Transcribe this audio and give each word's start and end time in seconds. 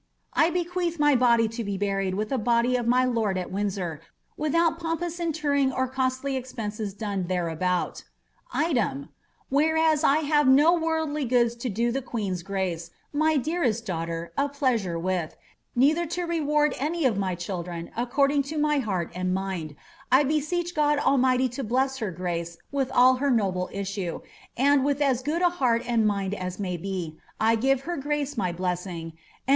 I 0.33 0.49
bequeath 0.49 0.97
my 0.99 1.15
body 1.15 1.47
to 1.49 1.63
be 1.63 1.77
buried 1.77 2.15
with 2.15 2.29
the 2.29 2.39
body 2.39 2.75
of 2.75 2.87
my 2.87 3.05
lord 3.05 3.37
at 3.37 3.51
Windsor, 3.51 4.01
without 4.35 4.79
pompous 4.79 5.19
interring 5.19 5.71
or 5.71 5.87
costly 5.87 6.35
expenses 6.35 6.95
done 6.95 7.27
thereabout. 7.27 8.03
Item, 8.51 9.09
Whereas 9.49 10.03
I 10.03 10.21
have 10.25 10.47
no 10.47 10.73
worldly 10.73 11.25
goods 11.25 11.53
to 11.57 11.69
do 11.69 11.91
the 11.91 12.01
queen's 12.01 12.41
grace, 12.41 12.89
my 13.13 13.37
dearest 13.37 13.85
daughter, 13.85 14.33
a 14.35 14.49
plea 14.49 14.79
sore 14.79 14.97
with, 14.97 15.35
neither 15.75 16.07
to 16.07 16.25
reMrard 16.25 16.73
any 16.79 17.05
of 17.05 17.19
my 17.19 17.35
children, 17.35 17.91
according 17.95 18.41
to 18.49 18.57
my 18.57 18.79
heart 18.79 19.11
and 19.13 19.35
mind, 19.35 19.75
I 20.11 20.23
beseech 20.23 20.73
God 20.73 20.97
Almighty 20.97 21.47
to 21.49 21.63
bless 21.63 21.99
her 21.99 22.09
grace 22.09 22.57
with 22.71 22.91
all 22.91 23.17
her 23.17 23.29
noble 23.29 23.69
issue, 23.71 24.21
and 24.57 24.83
with 24.83 24.99
as 24.99 25.21
good 25.21 25.43
a 25.43 25.49
heart 25.49 25.83
and 25.85 26.07
mind 26.07 26.33
as 26.33 26.59
may 26.59 26.75
be, 26.75 27.19
I 27.39 27.53
give 27.53 27.81
her 27.81 27.97
grace 27.97 28.35
my 28.35 28.51
blessing, 28.51 29.03
and 29.45 29.49
al. 29.49 29.49